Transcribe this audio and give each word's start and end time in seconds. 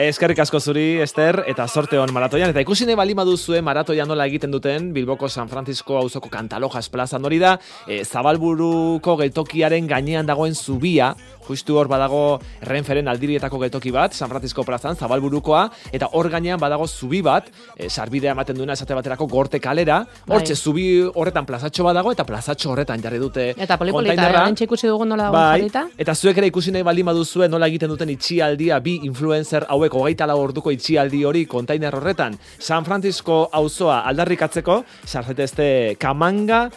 Eskerrik 0.00 0.38
asko 0.40 0.56
zuri, 0.64 0.96
Ester, 1.04 1.42
eta 1.50 1.66
sorte 1.68 1.98
hon 2.00 2.08
maratoian. 2.16 2.48
Eta 2.54 2.62
ikusi 2.64 2.86
nahi 2.88 2.96
bali 2.96 3.12
maduzue 3.18 3.58
maratoian 3.60 4.08
nola 4.08 4.24
egiten 4.30 4.54
duten 4.54 4.86
Bilboko 4.96 5.28
San 5.28 5.50
Francisco 5.50 5.98
auzoko 5.98 6.30
Kantalojas 6.32 6.88
plazan 6.88 7.26
hori 7.28 7.36
da, 7.42 7.58
e, 7.84 7.98
zabalburuko 8.04 9.18
geltokiaren 9.20 9.90
gainean 9.90 10.24
dagoen 10.24 10.56
zubia, 10.56 11.10
justu 11.50 11.76
hor 11.76 11.90
badago 11.90 12.38
Renferen 12.64 13.10
aldirietako 13.12 13.60
geltoki 13.64 13.92
bat, 13.92 14.14
San 14.16 14.30
Francisco 14.30 14.64
plazan, 14.64 14.96
zabalburukoa, 14.96 15.66
eta 15.92 16.08
hor 16.16 16.30
gainean 16.32 16.60
badago 16.62 16.86
zubi 16.88 17.20
bat, 17.20 17.50
e, 17.76 17.90
sarbidea 17.90 18.32
ematen 18.32 18.56
duena 18.56 18.78
esate 18.78 18.96
baterako 18.96 19.28
gorte 19.28 19.60
kalera, 19.60 20.00
hortxe 20.30 20.56
Bai. 20.56 20.62
zubi 20.62 20.86
horretan 21.12 21.44
plazatxo 21.44 21.84
badago, 21.84 22.14
eta 22.16 22.24
plazatxo 22.24 22.72
horretan 22.72 23.04
jarri 23.04 23.20
dute 23.20 23.50
Eta 23.52 23.76
polipolita, 23.76 24.30
eh? 24.46 24.64
ikusi 24.64 24.88
dugun 24.88 25.12
nola 25.12 25.28
dago 25.28 25.36
Bai, 25.36 25.92
eta 25.98 26.14
zuek 26.14 26.40
ere 26.40 26.48
ikusi 26.48 26.72
nahi 26.72 26.86
baldin 26.88 27.12
baduzue 27.12 27.50
nola 27.52 27.68
egiten 27.68 27.92
duten 27.92 28.16
itxialdia 28.16 28.80
bi 28.80 29.00
influencer 29.04 29.66
hauek 29.68 29.89
hogeita 29.98 30.26
lau 30.30 30.38
orduko 30.42 30.70
itxialdi 30.70 31.24
hori 31.24 31.46
kontainer 31.46 31.94
horretan 31.96 32.38
San 32.58 32.84
Francisco 32.84 33.48
auzoa 33.52 34.00
aldarrikatzeko, 34.08 34.84
sarzetezte 35.06 35.96
kamanga, 35.98 36.68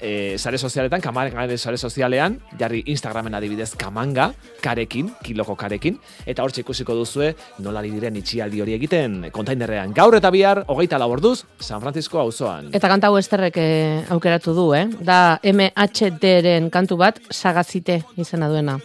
e, 0.00 0.38
sare 0.38 0.58
sozialetan, 0.58 1.00
kamanga 1.00 1.46
sare 1.58 1.76
sozialean, 1.76 2.38
jarri 2.58 2.82
Instagramen 2.86 3.34
adibidez 3.34 3.74
kamanga, 3.78 4.30
karekin, 4.62 5.10
kiloko 5.22 5.56
karekin, 5.56 5.98
eta 6.26 6.42
hortxe 6.42 6.64
ikusiko 6.64 6.96
duzue 6.96 7.34
nola 7.64 7.82
diren 7.84 8.16
itxialdi 8.20 8.62
hori 8.62 8.76
egiten 8.78 9.28
kontainerrean. 9.32 9.94
Gaur 9.96 10.16
eta 10.18 10.30
bihar, 10.30 10.64
hogeita 10.68 10.98
lau 10.98 11.10
orduz, 11.12 11.44
San 11.58 11.80
Francisco 11.80 12.20
auzoan. 12.20 12.72
Eta 12.74 12.88
kanta 12.88 13.12
esterrek 13.18 13.56
eh, 13.60 14.04
aukeratu 14.10 14.54
du, 14.54 14.70
eh? 14.74 14.86
Da 15.00 15.38
MHD-ren 15.44 16.70
kantu 16.70 16.96
bat, 17.00 17.20
sagazite 17.30 18.02
izena 18.16 18.48
duena. 18.48 18.78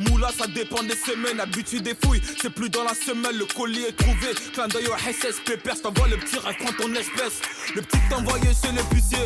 Moula, 0.00 0.28
ça 0.36 0.46
dépend 0.46 0.82
des 0.82 0.96
semaines. 0.96 1.40
Habitude 1.40 1.82
des 1.82 1.94
fouilles, 1.94 2.22
c'est 2.40 2.50
plus 2.50 2.70
dans 2.70 2.84
la 2.84 2.94
semaine. 2.94 3.36
Le 3.36 3.44
colis 3.44 3.84
est 3.84 3.96
trouvé. 3.96 4.28
Clin 4.52 4.68
d'œil 4.68 4.86
au 4.88 4.96
SS, 4.96 5.40
pépère. 5.44 5.80
T'envoie 5.80 6.08
le 6.08 6.16
petit 6.16 6.38
rêve, 6.38 6.56
ton 6.78 6.92
espèce. 6.94 7.40
Le 7.74 7.82
petit 7.82 8.14
envoyé 8.14 8.46
chez 8.46 8.72
l'épicier. 8.72 9.18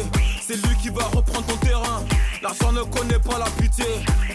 C'est 0.46 0.56
lui 0.56 0.76
qui 0.82 0.88
va 0.88 1.04
reprendre 1.04 1.46
ton 1.46 1.56
terrain. 1.56 2.04
L'argent 2.42 2.72
ne 2.72 2.82
connaît 2.82 3.18
pas 3.18 3.38
la 3.38 3.46
pitié. 3.62 3.86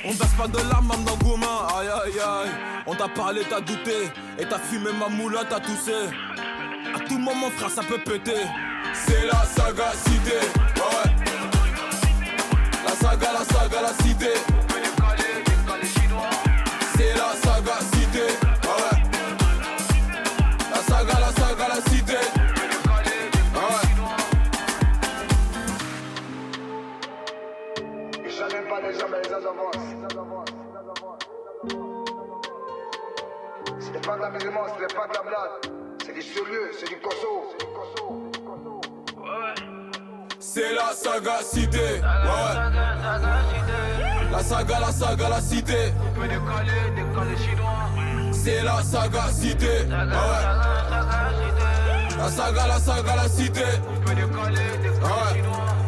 On 0.05 0.11
verse 0.11 0.33
pas 0.37 0.47
de 0.47 0.57
larmes 0.69 0.93
dans 1.05 1.17
Goumin. 1.17 1.67
Aïe 1.77 1.87
aïe 1.87 2.19
aïe. 2.19 2.49
On 2.87 2.95
t'a 2.95 3.07
parlé, 3.07 3.41
t'as 3.49 3.61
douté. 3.61 4.09
Et 4.39 4.45
t'as 4.45 4.59
fumé 4.59 4.91
ma 4.97 5.09
moula, 5.09 5.43
t'as 5.49 5.59
toussé. 5.59 5.93
À 6.95 6.99
tout 7.01 7.17
moment, 7.17 7.51
frère, 7.57 7.69
ça 7.69 7.83
peut 7.83 7.99
péter. 7.99 8.41
C'est 8.93 9.25
la 9.25 9.45
saga 9.45 9.91
cité. 10.05 10.39
jamais 29.09 29.21
les 29.23 29.33
avance. 29.33 29.75
Ce 33.79 33.89
n'est 33.91 34.01
pas 34.01 34.15
de 34.15 34.21
la 34.21 34.29
musulmane, 34.29 34.63
ce 34.75 34.81
n'est 34.81 34.87
pas 34.87 35.07
de 35.07 35.13
la 35.13 35.21
blague. 35.21 35.73
C'est 36.05 36.13
du 36.13 36.21
sérieux, 36.21 36.71
c'est 36.77 36.89
du 36.89 36.99
cosso. 36.99 37.55
C'est 40.39 40.73
la 40.73 40.93
saga 40.93 41.41
cité. 41.41 41.77
Ouais. 41.77 42.55
La 44.31 44.43
saga, 44.43 44.79
la 44.79 44.91
saga, 44.91 45.29
la 45.29 45.41
cité. 45.41 45.93
On 46.01 46.19
peut 46.19 46.27
décaler, 46.27 46.91
décaler 46.95 47.37
chinois. 47.37 47.89
C'est 48.31 48.63
la 48.63 48.83
saga 48.83 49.27
cité. 49.31 49.65
Ouais. 49.67 49.95
La 52.17 52.29
saga, 52.29 52.67
la 52.67 52.79
saga, 52.79 53.15
la 53.15 53.29
cité. 53.29 53.63
On 53.89 53.99
peut 54.01 54.15
décaler, 54.15 54.77
décaler 54.81 55.35
chinois. 55.35 55.78